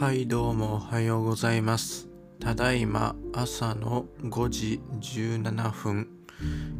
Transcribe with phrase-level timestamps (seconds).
[0.00, 2.08] はいどうもおはようございます。
[2.40, 6.08] ただいま朝の5時17分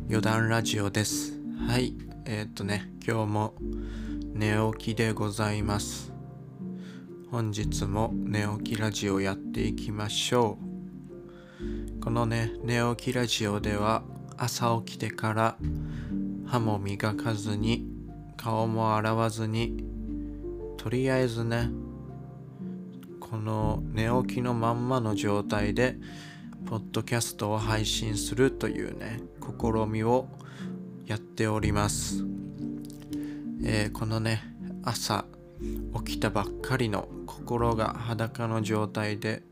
[0.08, 1.38] 余談ラジオです。
[1.68, 3.54] はいえー、っとね今日も
[4.32, 6.14] 寝起きでございます。
[7.30, 10.56] 本日も寝起きラジオやっていきましょ
[11.98, 12.00] う。
[12.00, 14.02] このね寝起きラジオでは
[14.38, 15.58] 朝起きてから
[16.46, 17.86] 歯も磨かずに
[18.38, 19.84] 顔も洗わずに
[20.78, 21.68] とりあえずね
[23.30, 25.96] この寝起きのまんまの状態で
[26.66, 30.26] ポッドキャストを配信するというね試みを
[31.06, 32.24] やっております、
[33.64, 34.42] えー、このね
[34.82, 35.26] 朝
[36.04, 39.42] 起きたばっかりの心が裸の状態で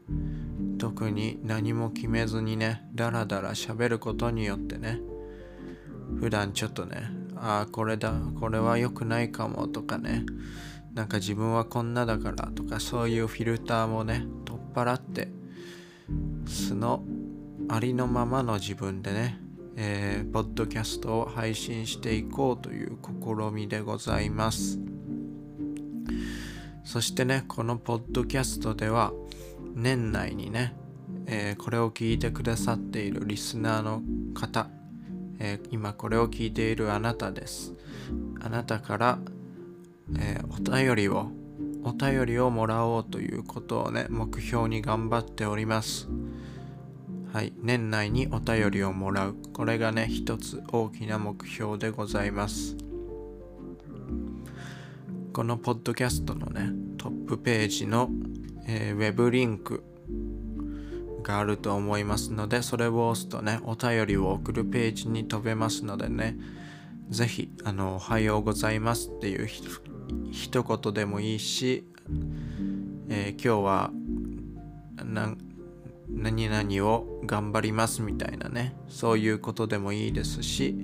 [0.79, 4.99] 特に何も決めずにねダラダラ喋ることによってね
[6.19, 7.03] 普段ちょっとね
[7.37, 10.25] ああこれだこれは良くないかもとかね
[10.95, 15.29] なんか自分はこんなだからとかそういうフィルターもね取っ払って
[16.47, 17.05] 素の
[17.69, 19.39] ありのままの自分でね、
[19.77, 24.81] えー、ポッドキャストを配信していこうという試みでございます。
[26.85, 29.13] そしてねこのポッドキャストでは
[29.75, 30.75] 年内にね、
[31.27, 34.03] えー、これを聞いてくださっているリスナーの
[34.33, 34.71] 方、
[35.39, 37.75] えー、今これを聞いているあなたです。
[38.41, 39.19] あなたから
[40.17, 41.31] えー、お便りを
[41.85, 46.09] お便りをもらおうということをね目標に頑張っております。
[47.33, 49.37] はい年内にお便りをもらう。
[49.53, 52.77] これがね一つ大きな目標でございます。
[55.33, 58.11] このポッドキャストのねトップページの、
[58.67, 59.85] えー、ウェブリンク
[61.23, 66.37] があると思いますのでそれを押すとねお便りを送るページに飛べますのでね
[67.11, 69.47] ぜひあのおはようございますっていう
[70.31, 71.85] 一言でもいいし、
[73.09, 73.91] えー、今日は
[76.09, 80.77] 何々を頑張りますみたいなねそういうことでもいいですし、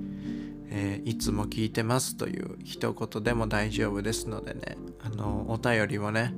[0.69, 6.33] えー、いつも聞いてますという一言でも大丈夫ですのでねあのお便りもね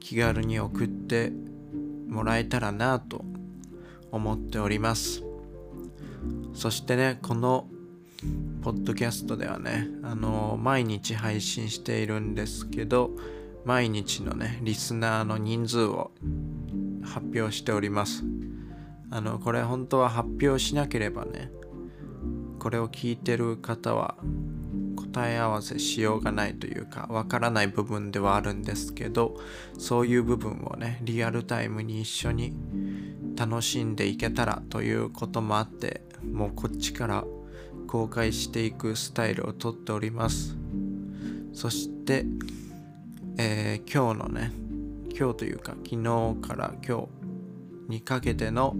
[0.00, 1.32] 気軽に送って
[2.08, 3.24] もらえたらなと
[4.10, 5.22] 思っております。
[6.54, 7.66] そしてねこの
[8.62, 13.10] ポッドキャストではね、あの毎日配信しているんですけど、
[13.64, 16.12] 毎日のね、リスナーの人数を
[17.02, 18.24] 発表しております。
[19.10, 21.50] あの、これ本当は発表しなければね、
[22.58, 24.16] これを聞いてる方は
[25.12, 29.36] 答え合わせしようがないというか、わからない部分ではあるんですけど、
[29.78, 32.54] そういう部分をね、リアルタイムに一緒に
[33.36, 37.24] 楽しんでいけたらということもあって、もうこっちから
[37.92, 40.56] 公開していくスタイルをとっております。
[41.52, 42.24] そして、
[43.36, 44.50] えー、今日のね
[45.14, 47.06] 今日というか昨日から今
[47.88, 48.74] 日にかけての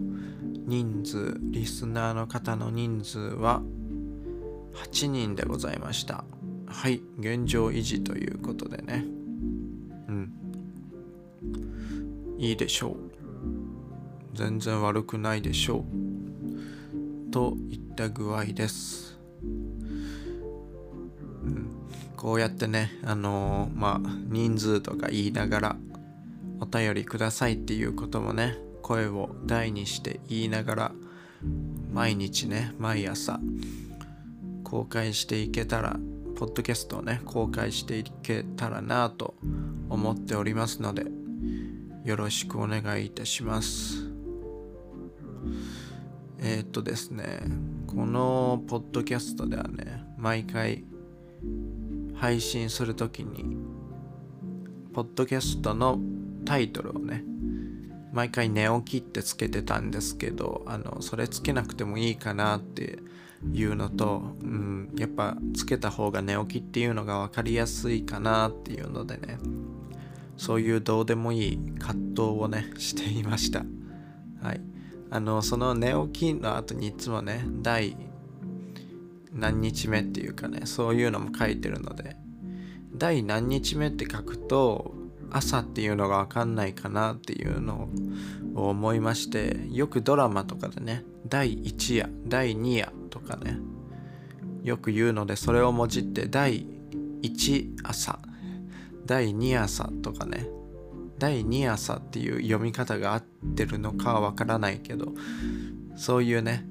[0.64, 3.60] 人数リスナーの方の人数は
[4.76, 6.24] 8人でございました。
[6.64, 9.04] はい現状維持ということでね。
[10.08, 10.32] うん。
[12.38, 12.96] いいでしょう。
[14.32, 15.84] 全然悪くないでしょ
[17.28, 17.30] う。
[17.30, 19.18] といった具合です。
[19.42, 19.46] う
[21.46, 21.70] ん、
[22.16, 25.76] こうやってね、あのー、まあ、人数とか言いながら
[26.60, 30.92] お便りくださいっていうこともね、声を大にして言いながら
[31.92, 33.40] 毎日ね、毎朝
[34.64, 35.98] 公開していけたら、
[36.36, 39.34] ポッドキャストをね、公開していけたらなと
[39.90, 41.04] 思っておりますので、
[42.04, 44.10] よろしくお願いいたします。
[46.38, 47.40] えー、っとですね、
[47.94, 50.82] このポッドキャストではね、毎回
[52.14, 53.58] 配信するときに、
[54.94, 55.98] ポッドキャストの
[56.46, 57.22] タイトルをね、
[58.10, 62.98] 毎回寝起きってつけてたんですけど、あの、それつけなくてもいいかなって
[63.52, 69.36] いうのと、うん、やっぱつけた方が寝起きっていうのが分かりやすいかなっていうのでね、
[70.38, 73.66] そういうどうでもいい葛藤をね、していました。
[74.40, 74.71] はい。
[75.12, 77.94] あのその寝起きの後にいつもね第
[79.30, 82.16] 何日目っていうかねそういうのも書いてるので
[82.94, 84.94] 第何日目って書くと
[85.30, 87.90] 朝っていうのが分かんないかなっていうの
[88.54, 93.58] を思いましてよくドラマとかでね第1夜第2夜とかね
[94.62, 96.66] よく言うのでそれをもじって第
[97.22, 98.18] 1朝
[99.04, 100.48] 第2朝とかね
[101.22, 103.24] 第2朝っていう読み方が合っ
[103.54, 105.12] てるのかはわからないけど
[105.94, 106.66] そういうね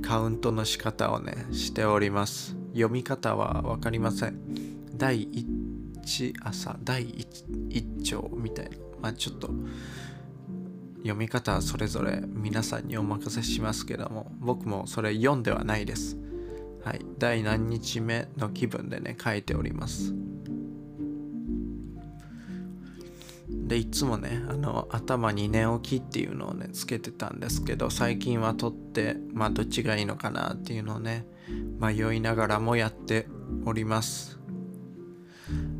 [0.00, 2.56] カウントの仕方をねしております。
[2.72, 4.40] 読み方は分かりません。
[4.94, 8.76] 第1朝第 1, 1丁みたいな。
[9.02, 9.50] まあちょっと
[11.00, 16.16] 読み方はそれぞれ皆さんにお任せしますけども僕もそれ読んではないです。
[16.82, 17.04] はい。
[17.18, 20.14] 第何日目の気分でね書いております。
[23.68, 31.26] でいつもねあの頭に寝起きっていうのをねつけてたんですけど最近は取ってまあどっちがいいのかなっていうのをね
[31.78, 33.28] 迷いながらもやって
[33.64, 34.38] おります。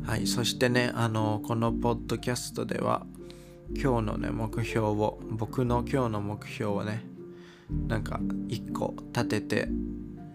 [0.03, 3.05] はいそしてねあのこのポッドキャストでは
[3.75, 7.05] 今日のね目標を僕の今日の目標をね
[7.87, 9.67] なんか一個立てて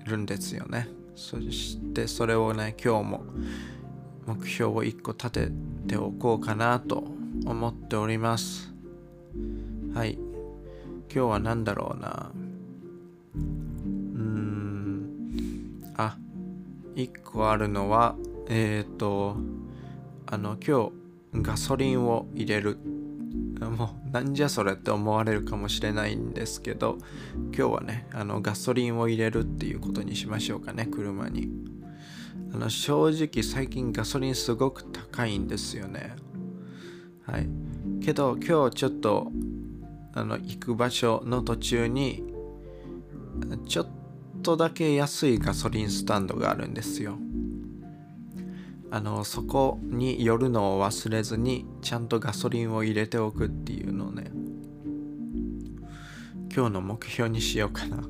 [0.05, 0.89] るんですよね。
[1.17, 3.25] そしてそれをね今日も
[4.27, 5.49] 目標を一個立て
[5.87, 7.05] ておこうかなと
[7.45, 8.73] 思っております。
[9.95, 10.15] はい。
[11.15, 12.33] 今日は何だろうな。
[13.35, 13.41] うー
[14.21, 15.05] ん。
[15.97, 16.17] あ
[16.97, 18.17] 一個あるのは
[18.49, 19.37] えっ、ー、と
[20.27, 20.91] あの今
[21.35, 22.79] 日ガソリンを入れる。
[23.65, 26.99] もうなんじゃそれって思われるかもしれないんですけど
[27.57, 31.51] 今日はねあのガソリンを入れるっていうことにしましょうかね車に。
[32.53, 36.15] あの正直最近ガソリンすごく高いんですよね。
[37.27, 37.49] はい。
[38.05, 39.31] けど今日ちょっと
[40.13, 42.23] あの行く場所の途中に
[43.67, 43.89] ちょっ
[44.43, 47.19] とだけ安いガソリンスタンドがあるんですよ。
[48.91, 54.31] あのそこに寄るのを忘れずにちゃんとガソリンを入れておくっていうのをね
[56.55, 58.05] 今日の目標にしようかな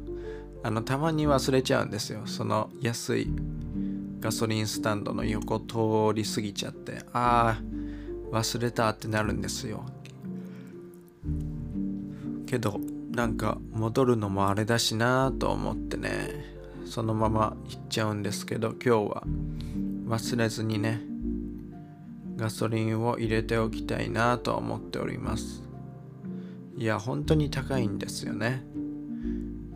[0.63, 3.31] あのたまに忘れちゃうんですよその安い
[4.21, 7.74] ガソリンスタンドの横通り過ぎちゃってああ
[8.35, 9.85] 忘れたってなるんですよ。
[12.47, 12.81] けど
[13.13, 16.53] なんか戻るのもあれだしなと思ってね。
[16.85, 19.23] そのまま行っちゃうんですけど今日は。
[20.07, 21.01] 忘れずにね。
[22.37, 25.63] ガソリンを入れておきたいなと思っております。
[26.77, 28.65] いや本当に高いんですよね。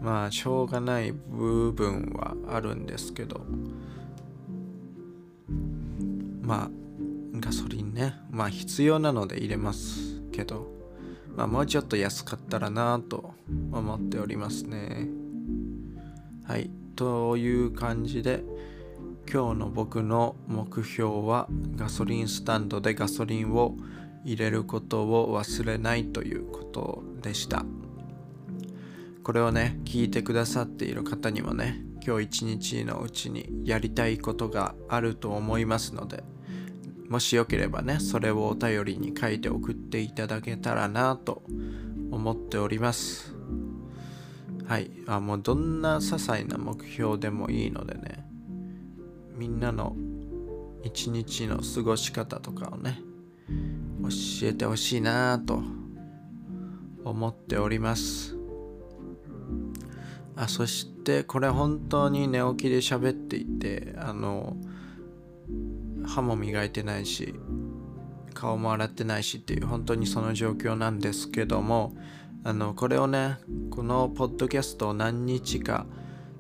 [0.01, 3.41] まあしょうがない部分はあるんですけど。
[6.43, 6.88] まあ
[7.41, 8.15] ガソリンね。
[8.31, 10.79] まあ必要なので入れますけど。
[11.37, 13.35] まあもうちょっと安かったらなと
[13.73, 15.09] 思っておりますね。
[16.45, 16.71] はい。
[16.97, 18.43] という感じで
[19.33, 23.77] 今日の僕の目標はガソリンスタンドでガソリンを
[24.25, 27.65] 入れることを忘れないということでした。
[29.23, 36.25] これをね聞いてくださっている方にもね今日一日のうちにやりたいことがあると思いますので
[37.09, 41.43] もしよければね、それをお便りに書いて送っていただけたらなと
[42.11, 43.35] 思っております。
[44.67, 44.91] はい。
[45.07, 48.29] あ、もうどんな些細な目標でもいいのでね、
[49.35, 49.97] みんなの
[50.83, 53.01] 一日の過ごし方とかをね、
[54.03, 55.63] 教えてほしいなと
[57.05, 58.37] 思っております。
[60.37, 64.57] あ、そしてこれ本当に寝起きで喋っていて、あの、
[66.09, 67.35] 歯も磨いてないし
[68.35, 71.95] 顔も洗ってないしっていう本当にその状況なんですけども
[72.45, 73.37] あのこれをね
[73.71, 75.87] このポッドキャストを何日か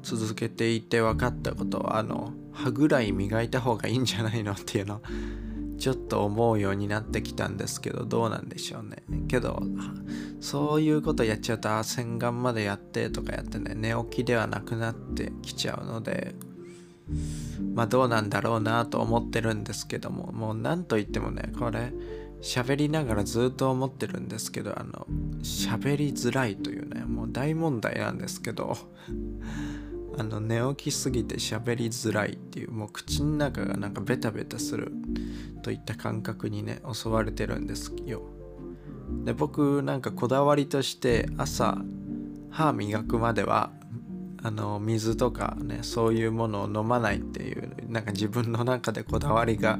[0.02, 5.02] 続けていて分かったことはあの歯ぐらい磨いた方がいいんじゃないのっていうの
[5.78, 9.04] ちょっと思うようになってきたんですけどどうなんでしょうね。
[9.28, 9.62] けど
[10.40, 16.34] そういうことやっちゃうと洗顔までやってとかやってね寝起きではなくなってきちゃうので
[17.74, 21.92] まあどうなんだろうなと思ってるんですけどももう何と言ってもねこれ
[22.40, 25.06] 喋りながらずっと思ってるんですけどあの
[25.42, 28.76] 喋りづらいというねもう大問題なんですけど
[30.16, 34.92] あの寝起きすぎて喋りづらいっていうもう口の中がなんかベタベタする
[35.62, 38.22] といった感覚にね襲われてるんですよ。
[39.24, 41.78] で僕なんかこだわりとして朝
[42.50, 43.70] 歯磨くまでは
[44.42, 49.78] あの水とかねそういうものを飲まないっていうなんか自分の中でこだわりが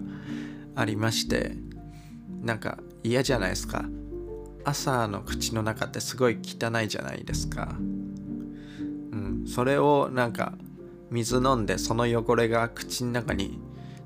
[0.75, 1.53] ありまして
[2.43, 3.85] なんか嫌じゃないですか。
[4.65, 7.77] 朝の口の中ってすごい汚いじゃないですか。
[7.79, 7.83] う
[9.17, 10.53] んそれをなんか
[11.11, 13.59] 水飲んでその汚れが口の中に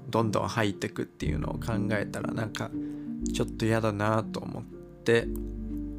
[0.09, 2.71] どんどん入ってくっていうのを考えたらなんか
[3.33, 4.63] ちょっと嫌だなと思っ
[5.05, 5.27] て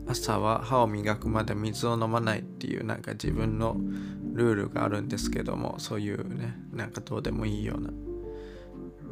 [0.07, 3.77] 朝は歯を磨くまで水を飲まないっていうなんか自分の
[4.33, 7.89] ルールがあるんですけどもそういうねなんかどうでもいいような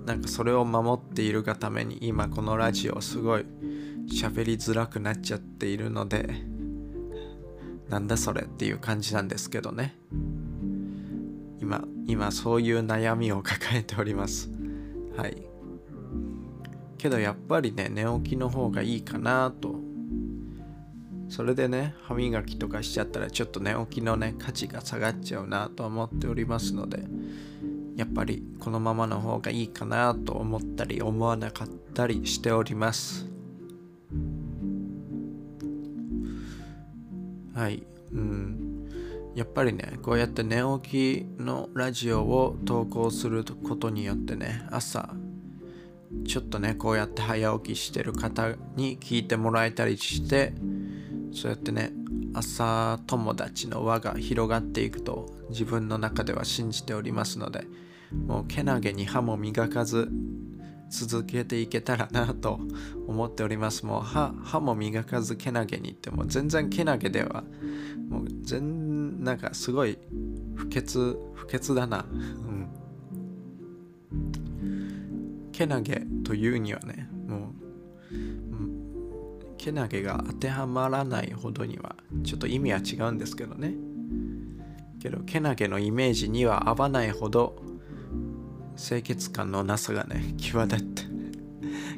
[0.05, 3.45] なんかそれを守っているがために今このラジオすごい
[4.07, 6.27] 喋りづらくなっちゃっているので
[7.87, 9.97] なんだそれっていう感じなんですけどね。
[11.59, 14.49] 今今そういう悩みを抱えております。
[15.17, 15.43] はい。
[16.97, 19.75] けどやっぱりね寝起きの方がいいかなと
[21.31, 27.05] それでね歯磨きとかしちゃったらちょっと寝起きのね価値が下がっちゃうなと思っておりますので
[27.95, 33.27] やっぱりこのままの方がいいかなと思ったり思わなかったりしております。
[37.53, 37.83] はい。
[38.11, 38.89] うん。
[39.33, 45.13] やっぱりねこうやって寝起きのラジオを投稿することによってね朝
[46.27, 50.53] ちょっとねこうやって早起きしてる方に聞いてもらえたりして
[51.33, 51.91] そうやってね
[52.33, 57.65] 朝友達の輪が広がっていくと自分の中では信じておりますので
[58.11, 60.09] もうけなげに歯も磨かず
[60.89, 62.59] 続けていけたらなと
[63.07, 63.85] 思っております。
[63.85, 67.45] もう歯歯も磨かずけなげにってもう全然けなげでは
[68.09, 69.97] もう全なんかすごい
[70.55, 72.05] 不潔不潔だな。
[72.11, 72.67] うん。
[75.53, 77.00] けなげというにはね、
[79.61, 83.75] けなげが当てはまらないほどにはちょっと意味は違うんですけどね。
[84.99, 87.61] けどけなげのイメージには合わないほど
[88.75, 91.03] 清潔感のなさがね 際立って。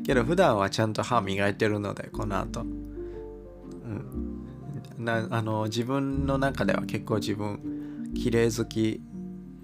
[0.03, 2.61] けど普段はちゃんと歯磨いてるのでこの後。
[2.61, 2.73] うん。
[4.97, 9.01] なあの自分の中では結構自分綺麗好き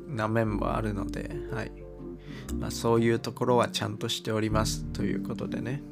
[0.08, 1.72] な面もあるのではい。
[2.58, 5.84] まあ、そういうところはちゃんとしておりますということでね。